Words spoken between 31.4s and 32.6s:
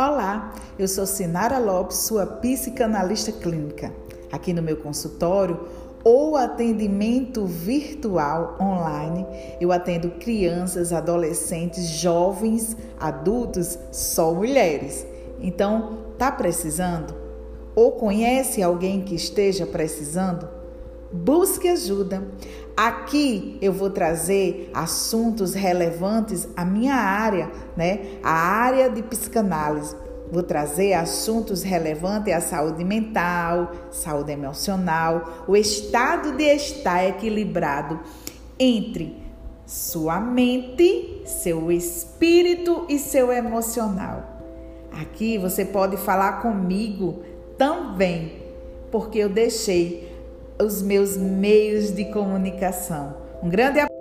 relevantes à